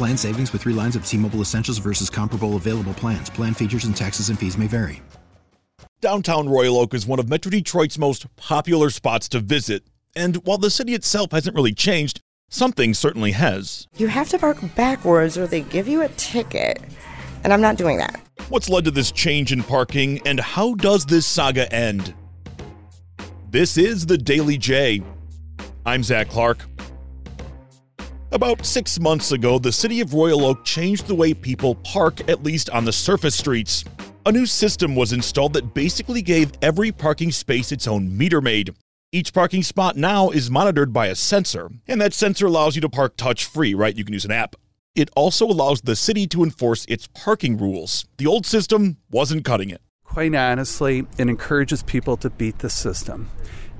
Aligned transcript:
Plan 0.00 0.16
savings 0.16 0.50
with 0.54 0.62
three 0.62 0.72
lines 0.72 0.96
of 0.96 1.04
T 1.04 1.18
Mobile 1.18 1.42
Essentials 1.42 1.76
versus 1.76 2.08
comparable 2.08 2.56
available 2.56 2.94
plans. 2.94 3.28
Plan 3.28 3.52
features 3.52 3.84
and 3.84 3.94
taxes 3.94 4.30
and 4.30 4.38
fees 4.38 4.56
may 4.56 4.66
vary. 4.66 5.02
Downtown 6.00 6.48
Royal 6.48 6.78
Oak 6.78 6.94
is 6.94 7.06
one 7.06 7.18
of 7.18 7.28
Metro 7.28 7.50
Detroit's 7.50 7.98
most 7.98 8.34
popular 8.36 8.88
spots 8.88 9.28
to 9.28 9.40
visit. 9.40 9.82
And 10.16 10.36
while 10.46 10.56
the 10.56 10.70
city 10.70 10.94
itself 10.94 11.32
hasn't 11.32 11.54
really 11.54 11.74
changed, 11.74 12.22
something 12.48 12.94
certainly 12.94 13.32
has. 13.32 13.88
You 13.98 14.06
have 14.06 14.30
to 14.30 14.38
park 14.38 14.56
backwards 14.74 15.36
or 15.36 15.46
they 15.46 15.60
give 15.60 15.86
you 15.86 16.00
a 16.00 16.08
ticket. 16.08 16.80
And 17.44 17.52
I'm 17.52 17.60
not 17.60 17.76
doing 17.76 17.98
that. 17.98 18.22
What's 18.48 18.70
led 18.70 18.86
to 18.86 18.90
this 18.90 19.12
change 19.12 19.52
in 19.52 19.62
parking, 19.62 20.26
and 20.26 20.40
how 20.40 20.76
does 20.76 21.04
this 21.04 21.26
saga 21.26 21.70
end? 21.74 22.14
This 23.50 23.76
is 23.76 24.06
the 24.06 24.16
Daily 24.16 24.56
J. 24.56 25.02
I'm 25.84 26.02
Zach 26.02 26.30
Clark. 26.30 26.69
About 28.32 28.64
six 28.64 29.00
months 29.00 29.32
ago, 29.32 29.58
the 29.58 29.72
city 29.72 30.00
of 30.00 30.14
Royal 30.14 30.44
Oak 30.44 30.64
changed 30.64 31.08
the 31.08 31.14
way 31.16 31.34
people 31.34 31.74
park, 31.74 32.28
at 32.28 32.44
least 32.44 32.70
on 32.70 32.84
the 32.84 32.92
surface 32.92 33.34
streets. 33.34 33.84
A 34.24 34.30
new 34.30 34.46
system 34.46 34.94
was 34.94 35.12
installed 35.12 35.54
that 35.54 35.74
basically 35.74 36.22
gave 36.22 36.52
every 36.62 36.92
parking 36.92 37.32
space 37.32 37.72
its 37.72 37.88
own 37.88 38.16
meter 38.16 38.40
maid. 38.40 38.72
Each 39.10 39.34
parking 39.34 39.64
spot 39.64 39.96
now 39.96 40.30
is 40.30 40.48
monitored 40.48 40.92
by 40.92 41.08
a 41.08 41.16
sensor, 41.16 41.72
and 41.88 42.00
that 42.00 42.14
sensor 42.14 42.46
allows 42.46 42.76
you 42.76 42.80
to 42.82 42.88
park 42.88 43.16
touch 43.16 43.46
free, 43.46 43.74
right? 43.74 43.96
You 43.96 44.04
can 44.04 44.12
use 44.12 44.24
an 44.24 44.30
app. 44.30 44.54
It 44.94 45.10
also 45.16 45.44
allows 45.44 45.80
the 45.80 45.96
city 45.96 46.28
to 46.28 46.44
enforce 46.44 46.84
its 46.88 47.08
parking 47.08 47.58
rules. 47.58 48.06
The 48.18 48.28
old 48.28 48.46
system 48.46 48.98
wasn't 49.10 49.44
cutting 49.44 49.70
it. 49.70 49.80
Quite 50.04 50.36
honestly, 50.36 51.04
it 51.18 51.28
encourages 51.28 51.82
people 51.82 52.16
to 52.18 52.30
beat 52.30 52.60
the 52.60 52.70
system. 52.70 53.28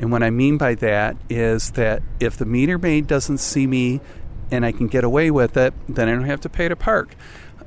And 0.01 0.11
what 0.11 0.23
I 0.23 0.31
mean 0.31 0.57
by 0.57 0.75
that 0.77 1.17
is 1.29 1.73
that 1.73 2.03
if 2.21 2.37
the 2.37 2.47
meter 2.47 2.79
maid 2.79 3.07
doesn't 3.07 3.39
see 3.39 3.67
me 3.67 4.01
and 4.51 4.65
I 4.65 4.73
can 4.73 4.87
get 4.87 5.05
away 5.05 5.31
with 5.31 5.57
it, 5.57 5.75
then 5.89 6.09
I 6.09 6.13
don't 6.13 6.25
have 6.25 6.41
to 6.41 6.49
pay 6.49 6.69
to 6.69 6.77
park. 6.77 7.15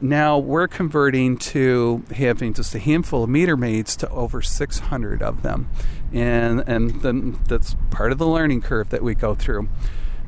Now 0.01 0.37
we're 0.37 0.67
converting 0.67 1.37
to 1.37 2.03
having 2.15 2.53
just 2.53 2.75
a 2.75 2.79
handful 2.79 3.23
of 3.23 3.29
meter 3.29 3.55
maids 3.55 3.95
to 3.97 4.09
over 4.09 4.41
600 4.41 5.21
of 5.21 5.43
them. 5.43 5.69
And, 6.11 6.63
and 6.67 7.01
then 7.01 7.39
that's 7.47 7.75
part 7.89 8.11
of 8.11 8.17
the 8.17 8.27
learning 8.27 8.61
curve 8.61 8.89
that 8.89 9.01
we 9.01 9.15
go 9.15 9.33
through. 9.33 9.69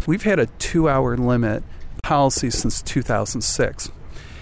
We've 0.08 0.24
had 0.24 0.40
a 0.40 0.46
two 0.46 0.88
hour 0.88 1.18
limit 1.18 1.64
policy 2.04 2.50
since 2.50 2.82
2006. 2.82 3.92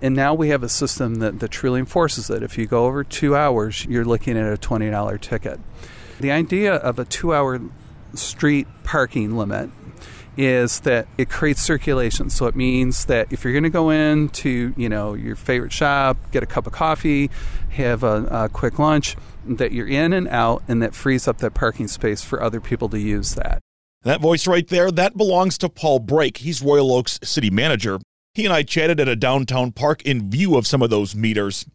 And 0.01 0.15
now 0.15 0.33
we 0.33 0.49
have 0.49 0.63
a 0.63 0.69
system 0.69 1.15
that, 1.15 1.39
that 1.39 1.49
truly 1.49 1.79
enforces 1.79 2.29
it. 2.29 2.43
If 2.43 2.57
you 2.57 2.67
go 2.67 2.85
over 2.85 3.05
two 3.05 3.35
hours, 3.35 3.85
you're 3.85 4.03
looking 4.03 4.37
at 4.37 4.53
a 4.53 4.57
$20 4.57 5.21
ticket. 5.21 5.59
The 6.19 6.31
idea 6.31 6.75
of 6.75 6.99
a 6.99 7.05
two 7.05 7.33
hour 7.33 7.61
street 8.13 8.67
parking 8.83 9.35
limit 9.35 9.69
is 10.37 10.81
that 10.81 11.07
it 11.17 11.29
creates 11.29 11.61
circulation. 11.61 12.29
So 12.29 12.47
it 12.47 12.55
means 12.55 13.05
that 13.05 13.31
if 13.31 13.43
you're 13.43 13.53
going 13.53 13.63
to 13.63 13.69
go 13.69 13.89
into 13.89 14.73
you 14.75 14.89
know 14.89 15.13
your 15.13 15.35
favorite 15.35 15.71
shop, 15.71 16.17
get 16.31 16.43
a 16.43 16.45
cup 16.45 16.67
of 16.67 16.73
coffee, 16.73 17.29
have 17.71 18.03
a, 18.03 18.25
a, 18.25 18.49
quick 18.49 18.79
lunch, 18.79 19.15
that 19.45 19.71
you're 19.71 19.87
in 19.87 20.13
and 20.13 20.27
out, 20.27 20.63
and 20.67 20.81
that 20.81 20.95
frees 20.95 21.27
up 21.27 21.39
that 21.39 21.53
parking 21.53 21.87
space 21.87 22.23
for 22.23 22.41
other 22.41 22.61
people 22.61 22.89
to 22.89 22.99
use 22.99 23.35
that. 23.35 23.59
That 24.03 24.21
voice 24.21 24.47
right 24.47 24.67
there, 24.67 24.91
that 24.91 25.15
belongs 25.15 25.57
to 25.59 25.69
Paul 25.69 25.99
Brake. 25.99 26.37
He's 26.37 26.61
Royal 26.61 26.93
Oaks 26.93 27.19
city 27.23 27.49
manager. 27.49 27.99
He 28.33 28.45
and 28.45 28.53
I 28.53 28.63
chatted 28.63 28.99
at 28.99 29.07
a 29.07 29.15
downtown 29.15 29.71
park 29.71 30.01
in 30.01 30.29
view 30.29 30.57
of 30.57 30.67
some 30.67 30.81
of 30.81 30.89
those 30.89 31.15
meters. 31.15 31.65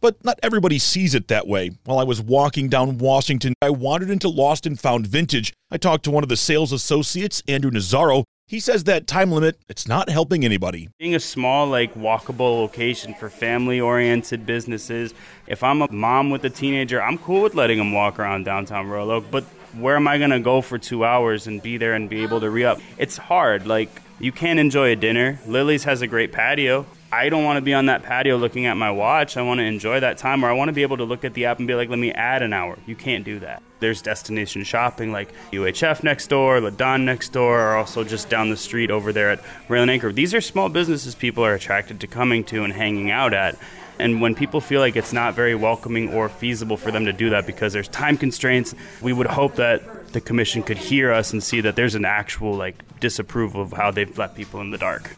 But 0.00 0.22
not 0.24 0.38
everybody 0.42 0.78
sees 0.78 1.14
it 1.14 1.28
that 1.28 1.46
way. 1.46 1.70
While 1.84 1.98
I 1.98 2.04
was 2.04 2.20
walking 2.20 2.68
down 2.68 2.98
Washington, 2.98 3.54
I 3.62 3.70
wandered 3.70 4.10
into 4.10 4.28
Lost 4.28 4.66
and 4.66 4.78
Found 4.80 5.06
Vintage. 5.06 5.54
I 5.70 5.78
talked 5.78 6.04
to 6.04 6.10
one 6.10 6.22
of 6.22 6.28
the 6.28 6.36
sales 6.36 6.72
associates, 6.72 7.42
Andrew 7.48 7.70
Nazaro. 7.70 8.24
He 8.46 8.60
says 8.60 8.84
that 8.84 9.06
time 9.06 9.32
limit, 9.32 9.58
it's 9.68 9.88
not 9.88 10.08
helping 10.08 10.44
anybody. 10.44 10.88
Being 10.98 11.16
a 11.16 11.20
small, 11.20 11.66
like 11.66 11.94
walkable 11.94 12.60
location 12.60 13.14
for 13.14 13.28
family 13.28 13.80
oriented 13.80 14.46
businesses, 14.46 15.14
if 15.46 15.64
I'm 15.64 15.82
a 15.82 15.90
mom 15.90 16.30
with 16.30 16.44
a 16.44 16.50
teenager, 16.50 17.02
I'm 17.02 17.18
cool 17.18 17.42
with 17.42 17.54
letting 17.54 17.78
them 17.78 17.92
walk 17.92 18.20
around 18.20 18.44
downtown 18.44 18.88
Royal 18.88 19.10
Oak, 19.10 19.24
but 19.30 19.44
where 19.74 19.96
am 19.96 20.06
I 20.06 20.18
going 20.18 20.30
to 20.30 20.40
go 20.40 20.60
for 20.60 20.78
two 20.78 21.04
hours 21.04 21.46
and 21.46 21.60
be 21.60 21.76
there 21.76 21.94
and 21.94 22.08
be 22.08 22.22
able 22.22 22.40
to 22.40 22.50
re 22.50 22.64
up? 22.64 22.80
It's 22.98 23.16
hard. 23.16 23.66
Like, 23.66 23.90
you 24.20 24.30
can't 24.30 24.58
enjoy 24.58 24.92
a 24.92 24.96
dinner. 24.96 25.40
Lily's 25.46 25.84
has 25.84 26.02
a 26.02 26.06
great 26.06 26.32
patio. 26.32 26.86
I 27.16 27.30
don't 27.30 27.44
want 27.44 27.56
to 27.56 27.62
be 27.62 27.72
on 27.72 27.86
that 27.86 28.02
patio 28.02 28.36
looking 28.36 28.66
at 28.66 28.76
my 28.76 28.90
watch. 28.90 29.38
I 29.38 29.42
want 29.42 29.56
to 29.58 29.64
enjoy 29.64 30.00
that 30.00 30.18
time, 30.18 30.44
or 30.44 30.50
I 30.50 30.52
want 30.52 30.68
to 30.68 30.74
be 30.74 30.82
able 30.82 30.98
to 30.98 31.04
look 31.04 31.24
at 31.24 31.32
the 31.32 31.46
app 31.46 31.58
and 31.58 31.66
be 31.66 31.74
like, 31.74 31.88
let 31.88 31.98
me 31.98 32.12
add 32.12 32.42
an 32.42 32.52
hour. 32.52 32.78
You 32.84 32.94
can't 32.94 33.24
do 33.24 33.38
that. 33.38 33.62
There's 33.80 34.02
destination 34.02 34.64
shopping 34.64 35.12
like 35.12 35.32
UHF 35.50 36.02
next 36.02 36.26
door, 36.26 36.60
Ladon 36.60 37.04
next 37.04 37.30
door, 37.30 37.58
or 37.58 37.76
also 37.76 38.04
just 38.04 38.28
down 38.28 38.50
the 38.50 38.56
street 38.56 38.90
over 38.90 39.14
there 39.14 39.30
at 39.30 39.42
Rail 39.70 39.80
and 39.80 39.90
Anchor. 39.90 40.12
These 40.12 40.34
are 40.34 40.42
small 40.42 40.68
businesses 40.68 41.14
people 41.14 41.42
are 41.42 41.54
attracted 41.54 42.00
to 42.00 42.06
coming 42.06 42.44
to 42.44 42.64
and 42.64 42.72
hanging 42.72 43.10
out 43.10 43.32
at. 43.32 43.56
And 43.98 44.20
when 44.20 44.34
people 44.34 44.60
feel 44.60 44.80
like 44.82 44.94
it's 44.94 45.14
not 45.14 45.32
very 45.32 45.54
welcoming 45.54 46.12
or 46.12 46.28
feasible 46.28 46.76
for 46.76 46.90
them 46.90 47.06
to 47.06 47.14
do 47.14 47.30
that 47.30 47.46
because 47.46 47.72
there's 47.72 47.88
time 47.88 48.18
constraints, 48.18 48.74
we 49.00 49.14
would 49.14 49.26
hope 49.26 49.54
that 49.54 50.12
the 50.12 50.20
commission 50.20 50.62
could 50.62 50.76
hear 50.76 51.12
us 51.12 51.32
and 51.32 51.42
see 51.42 51.62
that 51.62 51.76
there's 51.76 51.94
an 51.94 52.04
actual 52.04 52.52
like 52.52 53.00
disapproval 53.00 53.62
of 53.62 53.72
how 53.72 53.90
they've 53.90 54.18
left 54.18 54.36
people 54.36 54.60
in 54.60 54.70
the 54.70 54.76
dark. 54.76 55.16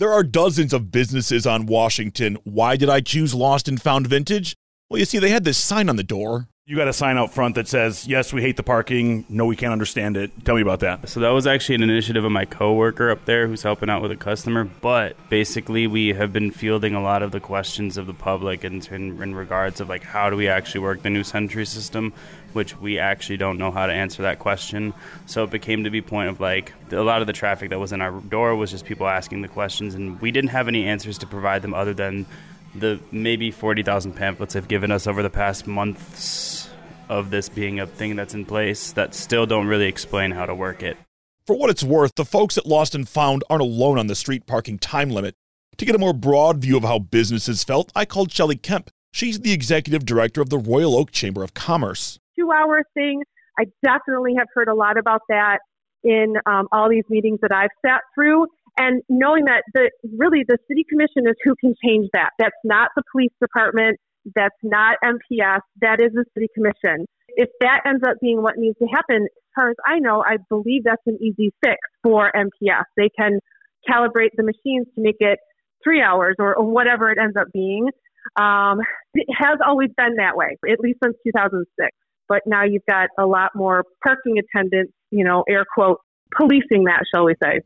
There 0.00 0.14
are 0.14 0.22
dozens 0.22 0.72
of 0.72 0.90
businesses 0.90 1.46
on 1.46 1.66
Washington. 1.66 2.38
Why 2.44 2.76
did 2.76 2.88
I 2.88 3.02
choose 3.02 3.34
Lost 3.34 3.68
and 3.68 3.78
Found 3.82 4.06
Vintage? 4.06 4.56
Well, 4.88 4.98
you 4.98 5.04
see, 5.04 5.18
they 5.18 5.28
had 5.28 5.44
this 5.44 5.58
sign 5.58 5.90
on 5.90 5.96
the 5.96 6.02
door. 6.02 6.48
You 6.64 6.74
got 6.74 6.88
a 6.88 6.92
sign 6.94 7.18
out 7.18 7.34
front 7.34 7.54
that 7.56 7.68
says, 7.68 8.06
"Yes, 8.06 8.32
we 8.32 8.40
hate 8.40 8.56
the 8.56 8.62
parking. 8.62 9.26
No, 9.28 9.44
we 9.44 9.56
can't 9.56 9.72
understand 9.72 10.16
it." 10.16 10.30
Tell 10.46 10.54
me 10.54 10.62
about 10.62 10.80
that. 10.80 11.06
So 11.10 11.20
that 11.20 11.28
was 11.30 11.46
actually 11.46 11.74
an 11.74 11.82
initiative 11.82 12.24
of 12.24 12.32
my 12.32 12.46
coworker 12.46 13.10
up 13.10 13.26
there 13.26 13.46
who's 13.46 13.62
helping 13.62 13.90
out 13.90 14.00
with 14.00 14.10
a 14.10 14.16
customer. 14.16 14.64
But 14.64 15.16
basically, 15.28 15.86
we 15.86 16.14
have 16.14 16.32
been 16.32 16.50
fielding 16.50 16.94
a 16.94 17.02
lot 17.02 17.22
of 17.22 17.30
the 17.30 17.40
questions 17.40 17.98
of 17.98 18.06
the 18.06 18.14
public 18.14 18.64
in, 18.64 18.80
in, 18.90 19.22
in 19.22 19.34
regards 19.34 19.82
of 19.82 19.90
like 19.90 20.04
how 20.04 20.30
do 20.30 20.36
we 20.36 20.48
actually 20.48 20.80
work 20.80 21.02
the 21.02 21.10
new 21.10 21.24
Sentry 21.24 21.66
system 21.66 22.14
which 22.52 22.76
we 22.78 22.98
actually 22.98 23.36
don't 23.36 23.58
know 23.58 23.70
how 23.70 23.86
to 23.86 23.92
answer 23.92 24.22
that 24.22 24.38
question. 24.38 24.94
So 25.26 25.44
it 25.44 25.50
became 25.50 25.84
to 25.84 25.90
be 25.90 26.02
point 26.02 26.28
of 26.28 26.40
like 26.40 26.72
a 26.90 26.96
lot 26.96 27.20
of 27.20 27.26
the 27.26 27.32
traffic 27.32 27.70
that 27.70 27.78
was 27.78 27.92
in 27.92 28.00
our 28.00 28.20
door 28.20 28.54
was 28.56 28.70
just 28.70 28.84
people 28.84 29.08
asking 29.08 29.42
the 29.42 29.48
questions, 29.48 29.94
and 29.94 30.20
we 30.20 30.30
didn't 30.30 30.50
have 30.50 30.68
any 30.68 30.86
answers 30.86 31.18
to 31.18 31.26
provide 31.26 31.62
them 31.62 31.74
other 31.74 31.94
than 31.94 32.26
the 32.74 33.00
maybe 33.10 33.50
forty 33.50 33.82
thousand 33.82 34.12
pamphlets 34.12 34.54
have 34.54 34.68
given 34.68 34.90
us 34.90 35.06
over 35.06 35.22
the 35.22 35.30
past 35.30 35.66
months 35.66 36.68
of 37.08 37.30
this 37.30 37.48
being 37.48 37.80
a 37.80 37.86
thing 37.86 38.14
that's 38.14 38.34
in 38.34 38.46
place 38.46 38.92
that 38.92 39.14
still 39.14 39.44
don't 39.44 39.66
really 39.66 39.86
explain 39.86 40.30
how 40.30 40.46
to 40.46 40.54
work 40.54 40.82
it. 40.82 40.96
For 41.44 41.56
what 41.56 41.70
it's 41.70 41.82
worth, 41.82 42.14
the 42.14 42.24
folks 42.24 42.56
at 42.56 42.66
Lost 42.66 42.94
and 42.94 43.08
Found 43.08 43.42
aren't 43.50 43.62
alone 43.62 43.98
on 43.98 44.06
the 44.06 44.14
street 44.14 44.46
parking 44.46 44.78
time 44.78 45.10
limit. 45.10 45.34
To 45.78 45.84
get 45.84 45.96
a 45.96 45.98
more 45.98 46.12
broad 46.12 46.58
view 46.58 46.76
of 46.76 46.84
how 46.84 47.00
businesses 47.00 47.64
felt, 47.64 47.90
I 47.96 48.04
called 48.04 48.30
Shelley 48.30 48.54
Kemp. 48.54 48.90
She's 49.12 49.40
the 49.40 49.52
executive 49.52 50.04
director 50.04 50.40
of 50.40 50.50
the 50.50 50.58
Royal 50.58 50.94
Oak 50.94 51.10
Chamber 51.10 51.42
of 51.42 51.52
Commerce 51.52 52.19
two 52.38 52.50
hour 52.50 52.82
thing. 52.94 53.22
I 53.58 53.64
definitely 53.82 54.34
have 54.38 54.48
heard 54.54 54.68
a 54.68 54.74
lot 54.74 54.98
about 54.98 55.20
that 55.28 55.58
in 56.02 56.34
um, 56.46 56.66
all 56.72 56.88
these 56.88 57.04
meetings 57.08 57.40
that 57.42 57.52
I've 57.52 57.74
sat 57.84 58.00
through. 58.14 58.46
And 58.78 59.02
knowing 59.08 59.44
that 59.44 59.64
the 59.74 59.90
really 60.16 60.44
the 60.46 60.56
city 60.68 60.84
commission 60.88 61.26
is 61.26 61.34
who 61.44 61.54
can 61.60 61.74
change 61.84 62.08
that. 62.12 62.30
That's 62.38 62.56
not 62.64 62.90
the 62.96 63.02
police 63.12 63.32
department. 63.40 63.98
That's 64.34 64.56
not 64.62 64.96
MPS. 65.04 65.60
That 65.80 66.00
is 66.00 66.12
the 66.12 66.24
city 66.34 66.48
commission. 66.54 67.06
If 67.36 67.48
that 67.60 67.80
ends 67.86 68.02
up 68.06 68.16
being 68.20 68.42
what 68.42 68.54
needs 68.56 68.78
to 68.78 68.86
happen, 68.86 69.24
as 69.24 69.52
far 69.54 69.70
as 69.70 69.76
I 69.86 69.98
know, 69.98 70.22
I 70.24 70.36
believe 70.48 70.84
that's 70.84 71.02
an 71.06 71.18
easy 71.20 71.52
fix 71.62 71.78
for 72.02 72.32
MPS. 72.34 72.84
They 72.96 73.10
can 73.18 73.40
calibrate 73.88 74.30
the 74.36 74.44
machines 74.44 74.86
to 74.94 75.00
make 75.00 75.16
it 75.20 75.38
three 75.82 76.02
hours 76.02 76.36
or, 76.38 76.54
or 76.54 76.64
whatever 76.64 77.10
it 77.10 77.18
ends 77.18 77.36
up 77.36 77.48
being. 77.52 77.88
Um, 78.36 78.80
it 79.14 79.26
has 79.38 79.58
always 79.66 79.90
been 79.96 80.16
that 80.16 80.36
way, 80.36 80.56
at 80.70 80.80
least 80.80 80.98
since 81.02 81.16
2006. 81.24 81.90
But 82.30 82.42
now 82.46 82.62
you've 82.62 82.86
got 82.88 83.08
a 83.18 83.26
lot 83.26 83.50
more 83.56 83.84
parking 84.04 84.38
attendants, 84.38 84.92
you 85.10 85.24
know, 85.24 85.42
air 85.48 85.64
quote, 85.74 85.98
policing 86.34 86.84
that, 86.84 87.02
shall 87.12 87.24
we 87.24 87.34
say. 87.42 87.60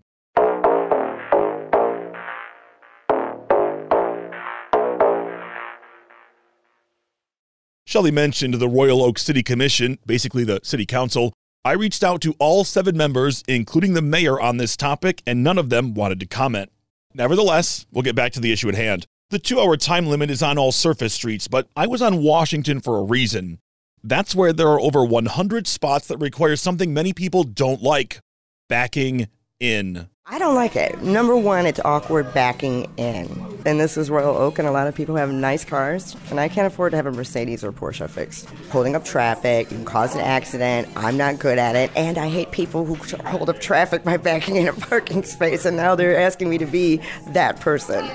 Shelley 7.86 8.10
mentioned 8.10 8.54
the 8.54 8.66
Royal 8.66 9.02
Oak 9.02 9.18
City 9.18 9.42
Commission, 9.42 9.98
basically 10.06 10.44
the 10.44 10.60
city 10.64 10.86
council. 10.86 11.34
I 11.66 11.72
reached 11.72 12.02
out 12.02 12.22
to 12.22 12.34
all 12.38 12.64
seven 12.64 12.96
members, 12.96 13.44
including 13.46 13.92
the 13.92 14.00
mayor, 14.00 14.40
on 14.40 14.56
this 14.56 14.78
topic, 14.78 15.22
and 15.26 15.44
none 15.44 15.58
of 15.58 15.68
them 15.68 15.92
wanted 15.92 16.20
to 16.20 16.26
comment. 16.26 16.72
Nevertheless, 17.12 17.84
we'll 17.92 18.02
get 18.02 18.16
back 18.16 18.32
to 18.32 18.40
the 18.40 18.50
issue 18.50 18.70
at 18.70 18.74
hand. 18.74 19.06
The 19.28 19.38
two 19.38 19.60
hour 19.60 19.76
time 19.76 20.06
limit 20.06 20.30
is 20.30 20.42
on 20.42 20.56
all 20.56 20.72
surface 20.72 21.12
streets, 21.12 21.48
but 21.48 21.68
I 21.76 21.86
was 21.86 22.00
on 22.00 22.22
Washington 22.22 22.80
for 22.80 22.98
a 22.98 23.02
reason. 23.02 23.58
That's 24.06 24.34
where 24.34 24.52
there 24.52 24.68
are 24.68 24.80
over 24.80 25.02
100 25.02 25.66
spots 25.66 26.08
that 26.08 26.18
require 26.18 26.56
something 26.56 26.92
many 26.92 27.14
people 27.14 27.42
don't 27.42 27.82
like 27.82 28.20
backing 28.68 29.28
in. 29.58 30.10
I 30.26 30.38
don't 30.38 30.54
like 30.54 30.76
it. 30.76 31.02
Number 31.02 31.34
one, 31.34 31.64
it's 31.64 31.80
awkward 31.82 32.32
backing 32.34 32.92
in. 32.98 33.26
And 33.64 33.80
this 33.80 33.96
is 33.96 34.10
Royal 34.10 34.36
Oak, 34.36 34.58
and 34.58 34.68
a 34.68 34.70
lot 34.70 34.88
of 34.88 34.94
people 34.94 35.16
have 35.16 35.30
nice 35.32 35.64
cars, 35.64 36.14
and 36.28 36.38
I 36.38 36.48
can't 36.48 36.66
afford 36.66 36.90
to 36.90 36.96
have 36.98 37.06
a 37.06 37.12
Mercedes 37.12 37.64
or 37.64 37.72
Porsche 37.72 38.08
fixed. 38.10 38.50
Holding 38.70 38.94
up 38.94 39.06
traffic, 39.06 39.70
you 39.70 39.78
can 39.78 39.86
cause 39.86 40.14
an 40.14 40.20
accident. 40.20 40.86
I'm 40.96 41.16
not 41.16 41.38
good 41.38 41.56
at 41.56 41.74
it, 41.74 41.90
and 41.96 42.18
I 42.18 42.28
hate 42.28 42.50
people 42.50 42.84
who 42.84 42.96
hold 43.26 43.48
up 43.48 43.58
traffic 43.58 44.04
by 44.04 44.18
backing 44.18 44.56
in 44.56 44.68
a 44.68 44.72
parking 44.74 45.22
space, 45.22 45.64
and 45.64 45.78
now 45.78 45.94
they're 45.94 46.18
asking 46.18 46.50
me 46.50 46.58
to 46.58 46.66
be 46.66 47.00
that 47.28 47.58
person. 47.60 48.06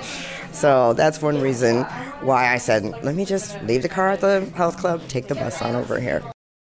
So 0.52 0.92
that's 0.92 1.22
one 1.22 1.40
reason 1.40 1.84
why 2.22 2.52
I 2.52 2.58
said, 2.58 2.84
let 3.02 3.14
me 3.14 3.24
just 3.24 3.60
leave 3.62 3.82
the 3.82 3.88
car 3.88 4.10
at 4.10 4.20
the 4.20 4.40
health 4.54 4.76
club, 4.76 5.00
take 5.08 5.28
the 5.28 5.34
bus 5.34 5.62
on 5.62 5.74
over 5.74 5.98
here. 6.00 6.22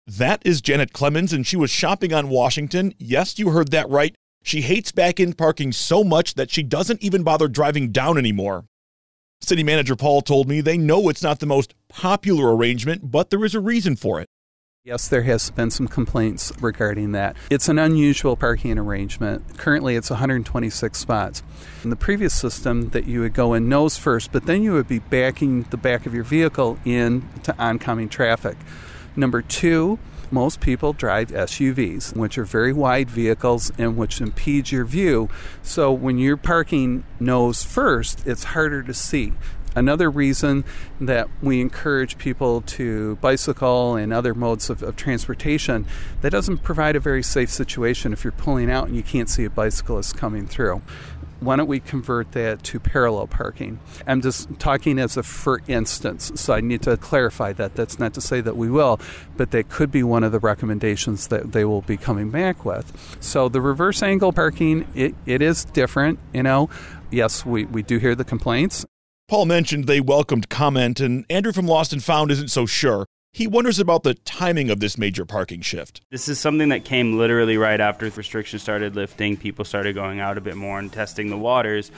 That 0.08 0.42
is 0.44 0.62
Janet 0.62 0.94
Clemens, 0.94 1.32
and 1.32 1.46
she 1.48 1.56
was 1.56 1.70
shopping 1.70 2.12
on 2.14 2.30
Washington. 2.30 2.94
Yes, 2.98 3.40
you 3.40 3.52
heard 3.52 3.72
that 3.72 3.90
right. 3.90 4.16
She 4.44 4.62
hates 4.62 4.92
back 4.92 5.20
in 5.20 5.34
parking 5.34 5.72
so 5.72 6.04
much 6.04 6.34
that 6.34 6.52
she 6.52 6.64
doesn't 6.64 7.02
even 7.02 7.24
bother 7.24 7.48
driving 7.48 7.92
down 7.92 8.18
anymore. 8.18 8.66
City 9.42 9.64
Manager 9.64 9.96
Paul 9.96 10.22
told 10.22 10.48
me 10.48 10.60
they 10.62 10.78
know 10.78 11.08
it's 11.08 11.24
not 11.24 11.40
the 11.40 11.46
most 11.46 11.74
popular 11.88 12.56
arrangement, 12.56 13.12
but 13.12 13.30
there 13.30 13.46
is 13.46 13.56
a 13.56 13.60
reason 13.60 13.96
for 13.96 14.20
it. 14.20 14.28
Yes, 14.86 15.08
there 15.08 15.22
has 15.22 15.50
been 15.50 15.72
some 15.72 15.88
complaints 15.88 16.52
regarding 16.60 17.14
that. 17.14 17.38
It's 17.50 17.70
an 17.70 17.80
unusual 17.80 18.36
parking 18.36 18.78
arrangement. 18.78 19.58
Currently, 19.58 19.96
it's 19.96 20.10
126 20.10 21.00
spots. 21.00 21.42
In 21.86 21.90
the 21.90 21.96
previous 21.96 22.34
system, 22.34 22.90
that 22.90 23.06
you 23.06 23.22
would 23.22 23.34
go 23.34 23.54
in 23.54 23.70
nose 23.70 23.98
first, 23.98 24.34
but 24.34 24.46
then 24.46 24.62
you 24.62 24.74
would 24.74 24.90
be 24.90 25.00
backing 25.00 25.62
the 25.70 25.78
back 25.78 26.06
of 26.06 26.14
your 26.14 26.26
vehicle 26.26 26.78
in 26.84 27.30
to 27.44 27.58
oncoming 27.58 28.10
traffic. 28.10 28.58
Number 29.16 29.42
two, 29.42 30.00
most 30.32 30.60
people 30.60 30.92
drive 30.92 31.30
SUVs, 31.30 32.14
which 32.14 32.38
are 32.38 32.44
very 32.44 32.74
wide 32.74 33.10
vehicles 33.10 33.72
and 33.78 33.96
which 33.96 34.20
impede 34.20 34.70
your 34.74 34.84
view. 34.84 35.30
So 35.62 35.94
when 35.94 36.18
you're 36.18 36.36
parking 36.36 37.06
nose 37.22 37.64
first, 37.64 38.28
it's 38.28 38.44
harder 38.44 38.84
to 38.84 38.94
see. 38.94 39.32
Another 39.76 40.10
reason 40.10 40.64
that 41.00 41.28
we 41.42 41.62
encourage 41.62 42.18
people 42.18 42.62
to 42.62 43.16
bicycle 43.18 43.96
and 43.96 44.14
other 44.14 44.34
modes 44.34 44.70
of, 44.70 44.84
of, 44.84 44.96
transportation, 44.96 45.86
that 46.22 46.32
doesn't 46.32 46.60
provide 46.60 46.96
a 46.96 47.00
very 47.00 47.24
safe 47.24 47.50
situation 47.50 48.14
if 48.14 48.24
you're 48.24 48.32
pulling 48.32 48.70
out 48.70 48.88
and 48.88 48.96
you 48.96 49.04
can't 49.04 49.30
see 49.30 49.44
a 49.44 49.50
bicyclist 49.50 50.16
coming 50.16 50.46
through 50.46 50.82
why 51.44 51.56
don't 51.56 51.68
we 51.68 51.80
convert 51.80 52.32
that 52.32 52.64
to 52.64 52.80
parallel 52.80 53.28
parking? 53.28 53.80
I'm 54.08 54.22
just 54.22 54.60
talking 54.60 54.98
as 55.00 55.18
a 55.18 55.24
for 55.24 55.62
instance, 55.68 56.32
so 56.36 56.54
I 56.54 56.62
need 56.62 56.82
to 56.84 56.98
clarify 56.98 57.54
that. 57.54 57.76
That's 57.76 58.00
not 58.00 58.14
to 58.14 58.22
say 58.22 58.42
that 58.42 58.56
we 58.56 58.70
will, 58.70 59.00
but 59.36 59.52
that 59.52 59.70
could 59.70 59.92
be 59.92 60.04
one 60.04 60.24
of 60.24 60.32
the 60.32 60.40
recommendations 60.40 61.28
that 61.28 61.52
they 61.52 61.66
will 61.66 61.82
be 61.82 61.98
coming 61.98 62.30
back 62.30 62.66
with. 62.66 63.18
So 63.20 63.50
the 63.50 63.62
reverse 63.62 64.02
angle 64.02 64.32
parking, 64.32 64.88
it, 64.96 65.16
it 65.26 65.42
is 65.42 65.66
different, 65.66 66.20
you 66.34 66.44
know. 66.44 66.70
Yes, 67.12 67.46
we, 67.46 67.66
we 67.66 67.84
do 67.84 67.98
hear 67.98 68.16
the 68.16 68.26
complaints. 68.26 68.86
Paul 69.30 69.46
mentioned 69.46 69.86
they 69.86 70.02
welcomed 70.02 70.50
comment, 70.50 71.00
and 71.00 71.26
Andrew 71.30 71.54
from 71.54 71.66
Lost 71.66 71.94
and 71.94 72.04
Found 72.04 72.30
isn't 72.30 72.50
so 72.50 72.66
sure. 72.66 73.06
He 73.32 73.48
wonders 73.48 73.80
about 73.80 74.04
the 74.04 74.14
timing 74.14 74.70
of 74.70 74.80
this 74.80 74.98
major 74.98 75.26
parking 75.26 75.62
shift. 75.62 76.02
This 76.12 76.28
is 76.28 76.40
something 76.40 76.70
that 76.70 76.84
came 76.84 77.18
literally 77.18 77.58
right 77.58 77.80
after 77.80 78.08
restrictions 78.10 78.62
started 78.62 78.96
lifting. 78.96 79.38
People 79.38 79.66
started 79.66 79.96
going 79.96 80.20
out 80.20 80.38
a 80.38 80.42
bit 80.42 80.56
more 80.56 80.78
and 80.78 80.92
testing 80.92 81.30
the 81.30 81.38
waters. 81.38 81.90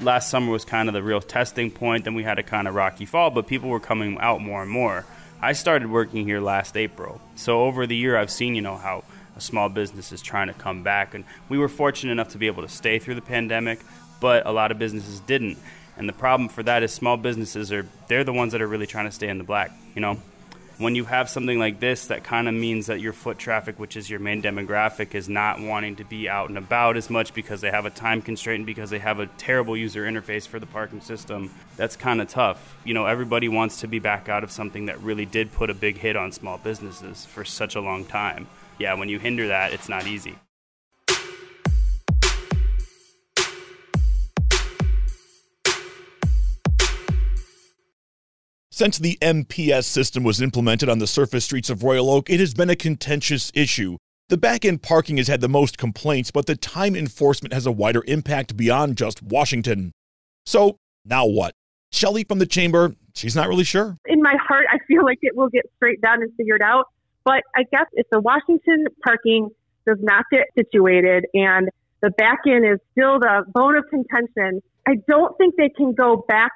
Last 0.00 0.28
summer 0.28 0.50
was 0.50 0.64
kind 0.64 0.88
of 0.88 0.92
the 0.92 1.02
real 1.02 1.20
testing 1.20 1.70
point. 1.70 2.04
Then 2.04 2.14
we 2.14 2.24
had 2.24 2.38
a 2.38 2.42
kind 2.42 2.66
of 2.66 2.74
rocky 2.74 3.06
fall, 3.06 3.30
but 3.30 3.46
people 3.46 3.70
were 3.70 3.80
coming 3.80 4.18
out 4.18 4.42
more 4.42 4.60
and 4.60 4.70
more. 4.70 5.06
I 5.40 5.52
started 5.52 5.90
working 5.90 6.24
here 6.26 6.40
last 6.40 6.76
April. 6.76 7.20
So 7.36 7.62
over 7.62 7.86
the 7.86 7.96
year, 7.96 8.18
I've 8.18 8.32
seen, 8.32 8.56
you 8.56 8.62
know, 8.62 8.76
how 8.76 9.04
a 9.36 9.40
small 9.40 9.68
business 9.68 10.10
is 10.10 10.20
trying 10.20 10.48
to 10.48 10.54
come 10.54 10.82
back. 10.82 11.14
And 11.14 11.24
we 11.48 11.56
were 11.56 11.68
fortunate 11.68 12.12
enough 12.12 12.30
to 12.30 12.38
be 12.38 12.48
able 12.48 12.62
to 12.62 12.68
stay 12.68 12.98
through 12.98 13.14
the 13.14 13.22
pandemic, 13.22 13.80
but 14.20 14.44
a 14.44 14.52
lot 14.52 14.70
of 14.72 14.78
businesses 14.78 15.20
didn't. 15.20 15.56
And 15.96 16.08
the 16.08 16.12
problem 16.12 16.48
for 16.48 16.62
that 16.62 16.82
is 16.82 16.92
small 16.92 17.16
businesses 17.16 17.72
are, 17.72 17.86
they're 18.08 18.24
the 18.24 18.32
ones 18.32 18.52
that 18.52 18.62
are 18.62 18.66
really 18.66 18.86
trying 18.86 19.06
to 19.06 19.12
stay 19.12 19.28
in 19.28 19.38
the 19.38 19.44
black, 19.44 19.70
you 19.94 20.00
know? 20.00 20.18
when 20.78 20.94
you 20.94 21.04
have 21.04 21.28
something 21.28 21.58
like 21.58 21.78
this, 21.78 22.06
that 22.06 22.24
kind 22.24 22.48
of 22.48 22.54
means 22.54 22.86
that 22.86 23.00
your 23.00 23.12
foot 23.12 23.38
traffic, 23.38 23.78
which 23.78 23.96
is 23.96 24.10
your 24.10 24.18
main 24.18 24.42
demographic, 24.42 25.14
is 25.14 25.28
not 25.28 25.60
wanting 25.60 25.96
to 25.96 26.04
be 26.04 26.28
out 26.28 26.48
and 26.48 26.58
about 26.58 26.96
as 26.96 27.08
much 27.08 27.32
because 27.32 27.60
they 27.60 27.70
have 27.70 27.86
a 27.86 27.90
time 27.90 28.20
constraint 28.20 28.60
and 28.60 28.66
because 28.66 28.90
they 28.90 28.98
have 28.98 29.20
a 29.20 29.26
terrible 29.38 29.76
user 29.76 30.02
interface 30.02 30.48
for 30.48 30.58
the 30.58 30.66
parking 30.66 31.00
system. 31.00 31.50
That's 31.76 31.96
kind 31.96 32.20
of 32.20 32.28
tough. 32.28 32.76
You 32.84 32.94
know, 32.94 33.06
everybody 33.06 33.48
wants 33.48 33.80
to 33.80 33.86
be 33.86 34.00
back 34.00 34.28
out 34.28 34.42
of 34.42 34.50
something 34.50 34.86
that 34.86 35.00
really 35.00 35.26
did 35.26 35.52
put 35.52 35.70
a 35.70 35.74
big 35.74 35.96
hit 35.96 36.16
on 36.16 36.32
small 36.32 36.58
businesses 36.58 37.24
for 37.24 37.44
such 37.44 37.76
a 37.76 37.80
long 37.80 38.04
time. 38.04 38.48
Yeah, 38.78 38.94
when 38.94 39.08
you 39.08 39.20
hinder 39.20 39.48
that, 39.48 39.72
it's 39.72 39.88
not 39.88 40.06
easy. 40.06 40.36
Since 48.76 48.98
the 48.98 49.16
MPS 49.22 49.84
system 49.84 50.24
was 50.24 50.42
implemented 50.42 50.88
on 50.88 50.98
the 50.98 51.06
surface 51.06 51.44
streets 51.44 51.70
of 51.70 51.84
Royal 51.84 52.10
Oak, 52.10 52.28
it 52.28 52.40
has 52.40 52.54
been 52.54 52.70
a 52.70 52.74
contentious 52.74 53.52
issue. 53.54 53.98
The 54.30 54.36
back 54.36 54.64
end 54.64 54.82
parking 54.82 55.16
has 55.18 55.28
had 55.28 55.40
the 55.40 55.48
most 55.48 55.78
complaints, 55.78 56.32
but 56.32 56.46
the 56.46 56.56
time 56.56 56.96
enforcement 56.96 57.52
has 57.52 57.66
a 57.66 57.70
wider 57.70 58.02
impact 58.08 58.56
beyond 58.56 58.96
just 58.96 59.22
Washington. 59.22 59.92
So, 60.44 60.78
now 61.04 61.24
what? 61.24 61.54
Shelley 61.92 62.24
from 62.24 62.40
the 62.40 62.46
chamber, 62.46 62.96
she's 63.14 63.36
not 63.36 63.46
really 63.46 63.62
sure. 63.62 63.96
In 64.06 64.20
my 64.20 64.34
heart, 64.44 64.64
I 64.68 64.78
feel 64.88 65.04
like 65.04 65.18
it 65.22 65.36
will 65.36 65.50
get 65.50 65.70
straight 65.76 66.00
down 66.00 66.22
and 66.22 66.32
figured 66.36 66.60
out. 66.60 66.86
But 67.24 67.44
I 67.54 67.62
guess 67.70 67.86
if 67.92 68.08
the 68.10 68.18
Washington 68.18 68.86
parking 69.04 69.50
does 69.86 69.98
not 70.00 70.24
get 70.32 70.48
situated 70.58 71.26
and 71.32 71.68
the 72.00 72.10
back 72.10 72.40
end 72.48 72.66
is 72.66 72.80
still 72.90 73.20
the 73.20 73.44
bone 73.54 73.76
of 73.76 73.84
contention, 73.88 74.62
I 74.84 74.96
don't 75.06 75.38
think 75.38 75.54
they 75.54 75.68
can 75.68 75.92
go 75.92 76.24
back 76.26 76.50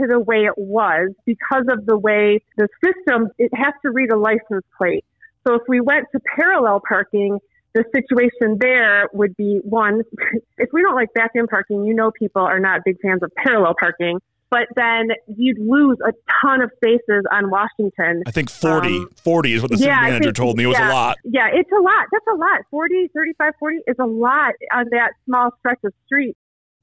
to 0.00 0.06
the 0.06 0.18
way 0.18 0.44
it 0.44 0.56
was 0.56 1.10
because 1.24 1.64
of 1.68 1.86
the 1.86 1.96
way 1.96 2.42
the 2.56 2.68
system, 2.84 3.28
it 3.38 3.50
has 3.54 3.74
to 3.82 3.90
read 3.90 4.10
a 4.10 4.16
license 4.16 4.64
plate. 4.76 5.04
So 5.46 5.54
if 5.54 5.62
we 5.68 5.80
went 5.80 6.06
to 6.12 6.20
parallel 6.36 6.82
parking, 6.86 7.38
the 7.74 7.84
situation 7.94 8.58
there 8.60 9.08
would 9.12 9.36
be 9.36 9.60
one, 9.62 10.02
if 10.58 10.70
we 10.72 10.82
don't 10.82 10.94
like 10.94 11.12
back 11.14 11.32
in 11.34 11.46
parking, 11.46 11.84
you 11.84 11.94
know 11.94 12.10
people 12.10 12.42
are 12.42 12.60
not 12.60 12.80
big 12.84 13.00
fans 13.00 13.22
of 13.22 13.32
parallel 13.36 13.74
parking. 13.78 14.18
But 14.50 14.66
then 14.74 15.10
you'd 15.36 15.60
lose 15.60 15.98
a 16.04 16.12
ton 16.42 16.60
of 16.60 16.72
spaces 16.74 17.22
on 17.30 17.50
Washington. 17.50 18.24
I 18.26 18.32
think 18.32 18.50
40, 18.50 18.88
um, 18.88 19.10
40 19.22 19.54
is 19.54 19.62
what 19.62 19.70
the 19.70 19.76
city 19.76 19.88
yeah, 19.88 20.00
manager 20.00 20.24
think, 20.24 20.34
told 20.34 20.56
me. 20.56 20.64
It 20.64 20.66
was 20.66 20.76
yeah, 20.76 20.90
a 20.90 20.92
lot. 20.92 21.18
Yeah, 21.22 21.46
it's 21.52 21.70
a 21.70 21.80
lot. 21.80 22.06
That's 22.10 22.24
a 22.32 22.36
lot. 22.36 22.62
40, 22.68 23.10
35, 23.14 23.52
40 23.60 23.76
is 23.86 23.96
a 24.00 24.06
lot 24.06 24.54
on 24.74 24.86
that 24.90 25.12
small 25.24 25.50
stretch 25.60 25.78
of 25.84 25.92
street. 26.04 26.36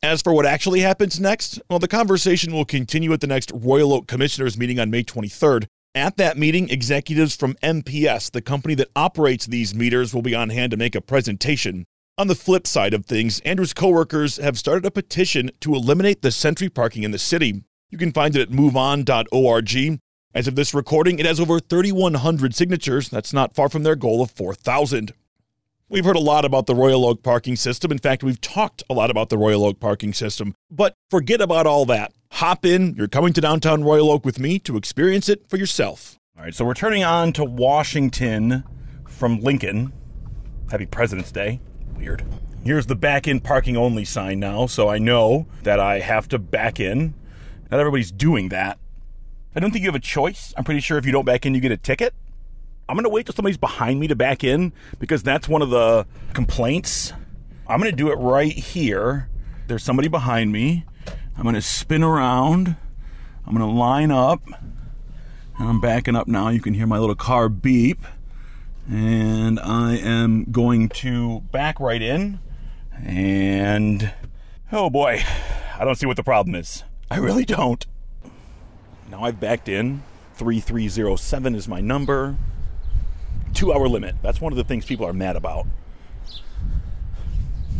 As 0.04 0.22
for 0.22 0.32
what 0.32 0.46
actually 0.46 0.82
happens 0.82 1.20
next, 1.20 1.60
well, 1.72 1.80
the 1.80 1.88
conversation 1.88 2.54
will 2.54 2.66
continue 2.66 3.12
at 3.14 3.20
the 3.20 3.26
next 3.26 3.52
Royal 3.54 3.92
Oak 3.94 4.08
Commissioners 4.08 4.56
meeting 4.56 4.80
on 4.80 4.92
May 4.92 5.04
23rd. 5.04 5.66
At 5.96 6.18
that 6.18 6.38
meeting, 6.38 6.70
executives 6.70 7.36
from 7.36 7.56
MPS, 7.64 8.30
the 8.30 8.44
company 8.44 8.76
that 8.76 8.92
operates 8.96 9.48
these 9.48 9.74
meters, 9.74 10.14
will 10.14 10.22
be 10.22 10.36
on 10.36 10.50
hand 10.50 10.70
to 10.70 10.78
make 10.78 10.94
a 10.94 11.02
presentation. 11.02 11.86
On 12.16 12.28
the 12.28 12.36
flip 12.36 12.68
side 12.68 12.94
of 12.94 13.08
things, 13.08 13.40
Andrew's 13.40 13.74
coworkers 13.74 14.38
have 14.38 14.60
started 14.60 14.86
a 14.86 14.92
petition 14.92 15.50
to 15.62 15.74
eliminate 15.74 16.22
the 16.22 16.32
sentry 16.32 16.70
parking 16.70 17.02
in 17.02 17.10
the 17.10 17.18
city. 17.18 17.64
You 17.90 17.98
can 17.98 18.12
find 18.12 18.36
it 18.36 18.42
at 18.44 18.50
moveon.org. 18.50 20.00
As 20.36 20.48
of 20.48 20.56
this 20.56 20.76
recording, 20.76 21.18
it 21.18 21.26
has 21.26 21.40
over 21.40 21.60
3,100 21.60 22.54
signatures. 22.54 23.10
That's 23.10 23.34
not 23.34 23.56
far 23.56 23.68
from 23.68 23.82
their 23.82 23.96
goal 23.96 24.22
of 24.22 24.30
4,000. 24.30 25.14
We've 25.90 26.04
heard 26.04 26.18
a 26.18 26.20
lot 26.20 26.44
about 26.44 26.66
the 26.66 26.76
Royal 26.76 27.06
Oak 27.06 27.24
parking 27.24 27.56
system. 27.56 27.94
In 27.94 27.98
fact, 27.98 28.22
we've 28.22 28.42
talked 28.42 28.84
a 28.90 28.94
lot 28.94 29.10
about 29.10 29.30
the 29.30 29.38
Royal 29.38 29.64
Oak 29.64 29.80
parking 29.80 30.12
system. 30.12 30.54
But 30.70 30.96
forget 31.10 31.40
about 31.40 31.66
all 31.66 31.86
that. 31.86 32.12
Hop 32.34 32.66
in. 32.66 32.94
You're 32.96 33.08
coming 33.08 33.32
to 33.32 33.40
downtown 33.40 33.86
Royal 33.86 34.12
Oak 34.12 34.26
with 34.26 34.38
me 34.38 34.60
to 34.60 34.76
experience 34.76 35.30
it 35.30 35.48
for 35.48 35.56
yourself. 35.56 36.18
All 36.38 36.44
right, 36.44 36.54
so 36.54 36.66
we're 36.66 36.74
turning 36.74 37.06
on 37.06 37.32
to 37.34 37.46
Washington 37.46 38.66
from 39.08 39.40
Lincoln. 39.40 39.94
Happy 40.70 40.86
President's 40.86 41.32
Day. 41.32 41.62
Weird. 41.96 42.26
Here's 42.66 42.88
the 42.88 42.96
back 42.98 43.26
in 43.26 43.40
parking 43.40 43.78
only 43.78 44.04
sign 44.04 44.42
now, 44.42 44.66
so 44.66 44.90
I 44.90 44.98
know 44.98 45.48
that 45.64 45.80
I 45.80 46.00
have 46.00 46.28
to 46.30 46.38
back 46.38 46.82
in. 46.82 47.14
Not 47.72 47.80
everybody's 47.80 48.12
doing 48.12 48.50
that. 48.50 48.78
I 49.56 49.62
don't 49.62 49.72
think 49.72 49.84
you 49.84 49.88
have 49.88 49.96
a 49.96 50.00
choice. 50.00 50.54
I'm 50.58 50.66
pretty 50.66 50.82
sure 50.82 50.98
if 50.98 51.06
you 51.06 51.14
don't 51.14 51.24
back 51.24 51.46
in, 51.46 51.56
you 51.56 51.62
get 51.62 51.72
a 51.72 51.78
ticket. 51.78 52.14
I'm 52.90 52.96
going 52.96 53.04
to 53.04 53.10
wait 53.10 53.26
till 53.26 53.36
somebody's 53.36 53.58
behind 53.58 54.00
me 54.00 54.08
to 54.08 54.16
back 54.16 54.44
in 54.44 54.72
because 55.00 55.22
that's 55.22 55.50
one 55.50 55.62
of 55.62 55.70
the 55.70 56.08
complaints. 56.34 57.12
I'm 57.68 57.80
going 57.80 57.92
to 57.92 57.96
do 57.96 58.10
it 58.12 58.16
right 58.16 58.54
here. 58.54 59.30
There's 59.68 59.84
somebody 59.84 60.08
behind 60.08 60.54
me. 60.54 60.86
I'm 61.36 61.44
going 61.44 61.56
to 61.56 61.62
spin 61.62 62.02
around. 62.02 62.78
I'm 63.46 63.56
going 63.56 63.70
to 63.70 63.78
line 63.78 64.12
up. 64.12 64.42
And 64.48 65.70
I'm 65.70 65.82
backing 65.82 66.16
up 66.16 66.28
now. 66.28 66.50
You 66.50 66.62
can 66.62 66.74
hear 66.74 66.88
my 66.88 66.98
little 66.98 67.16
car 67.16 67.50
beep. 67.50 68.06
And 68.90 69.60
I 69.60 69.98
am 69.98 70.46
going 70.46 70.88
to 70.90 71.42
back 71.52 71.80
right 71.82 72.02
in. 72.02 72.40
And 73.04 74.14
oh 74.72 74.90
boy, 74.90 75.24
I 75.78 75.84
don't 75.84 75.96
see 75.96 76.06
what 76.06 76.16
the 76.16 76.24
problem 76.24 76.56
is. 76.56 76.84
I 77.12 77.18
really 77.18 77.46
don't. 77.46 77.86
Now 79.12 79.24
I've 79.24 79.40
backed 79.40 79.68
in. 79.68 80.04
3307 80.36 81.56
is 81.56 81.68
my 81.68 81.82
number. 81.82 82.38
Two 83.54 83.74
hour 83.74 83.88
limit. 83.88 84.16
That's 84.22 84.40
one 84.40 84.54
of 84.54 84.58
the 84.58 84.64
things 84.64 84.86
people 84.86 85.06
are 85.06 85.14
mad 85.14 85.36
about. 85.36 85.66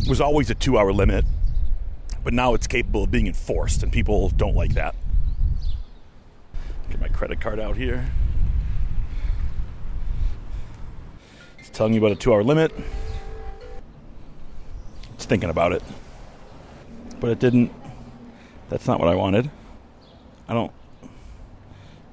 It 0.02 0.10
was 0.10 0.22
always 0.22 0.50
a 0.50 0.56
two 0.56 0.78
hour 0.78 0.94
limit, 0.94 1.26
but 2.24 2.34
now 2.34 2.54
it's 2.54 2.68
capable 2.68 3.04
of 3.04 3.12
being 3.12 3.28
enforced, 3.28 3.84
and 3.84 3.92
people 3.92 4.30
don't 4.30 4.56
like 4.56 4.74
that. 4.74 4.96
Get 6.90 7.02
my 7.02 7.10
credit 7.10 7.42
card 7.42 7.60
out 7.60 7.76
here. 7.76 8.10
It's 11.60 11.70
telling 11.70 11.94
you 11.94 12.00
about 12.00 12.14
a 12.14 12.16
two 12.16 12.34
hour 12.34 12.44
limit. 12.44 12.72
It's 15.16 15.26
thinking 15.26 15.50
about 15.50 15.74
it. 15.74 15.84
But 17.20 17.32
it 17.32 17.40
didn't. 17.40 17.72
That's 18.70 18.88
not 18.88 19.00
what 19.00 19.10
I 19.10 19.16
wanted. 19.16 19.50
I 20.48 20.54
don't. 20.54 20.72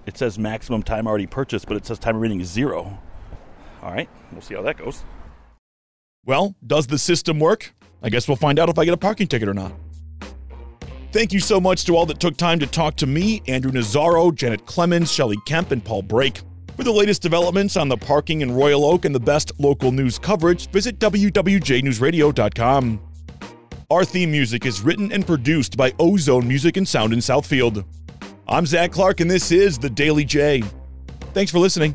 It 0.06 0.18
says 0.18 0.38
maximum 0.38 0.82
time 0.82 1.06
already 1.06 1.26
purchased, 1.26 1.66
but 1.66 1.76
it 1.76 1.86
says 1.86 1.98
time 1.98 2.16
remaining 2.16 2.40
is 2.40 2.48
zero. 2.48 2.98
All 3.84 3.92
right, 3.92 4.08
we'll 4.32 4.40
see 4.40 4.54
how 4.54 4.62
that 4.62 4.78
goes. 4.78 5.04
Well, 6.24 6.54
does 6.66 6.86
the 6.86 6.98
system 6.98 7.38
work? 7.38 7.74
I 8.02 8.08
guess 8.08 8.26
we'll 8.26 8.38
find 8.38 8.58
out 8.58 8.70
if 8.70 8.78
I 8.78 8.86
get 8.86 8.94
a 8.94 8.96
parking 8.96 9.26
ticket 9.26 9.46
or 9.46 9.54
not. 9.54 9.72
Thank 11.12 11.34
you 11.34 11.38
so 11.38 11.60
much 11.60 11.84
to 11.84 11.96
all 11.96 12.06
that 12.06 12.18
took 12.18 12.36
time 12.36 12.58
to 12.60 12.66
talk 12.66 12.96
to 12.96 13.06
me, 13.06 13.42
Andrew 13.46 13.70
Nazaro, 13.70 14.34
Janet 14.34 14.66
Clemens, 14.66 15.12
Shelley 15.12 15.36
Kemp, 15.46 15.70
and 15.70 15.84
Paul 15.84 16.02
Brake. 16.02 16.40
For 16.76 16.82
the 16.82 16.90
latest 16.90 17.22
developments 17.22 17.76
on 17.76 17.88
the 17.88 17.96
parking 17.96 18.40
in 18.40 18.50
Royal 18.50 18.84
Oak 18.84 19.04
and 19.04 19.14
the 19.14 19.20
best 19.20 19.52
local 19.60 19.92
news 19.92 20.18
coverage, 20.18 20.68
visit 20.70 20.98
wwjnewsradio.com. 20.98 23.00
Our 23.90 24.04
theme 24.04 24.30
music 24.30 24.66
is 24.66 24.80
written 24.80 25.12
and 25.12 25.26
produced 25.26 25.76
by 25.76 25.92
Ozone 26.00 26.48
Music 26.48 26.78
and 26.78 26.88
Sound 26.88 27.12
in 27.12 27.20
Southfield. 27.20 27.84
I'm 28.48 28.66
Zach 28.66 28.90
Clark, 28.90 29.20
and 29.20 29.30
this 29.30 29.52
is 29.52 29.78
The 29.78 29.90
Daily 29.90 30.24
J. 30.24 30.64
Thanks 31.32 31.52
for 31.52 31.58
listening. 31.58 31.94